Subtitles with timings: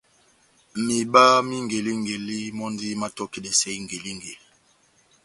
[0.83, 4.33] Mihiba má ingelingeli mɔ́ndi mátɔkidɛsɛ ingelingeli.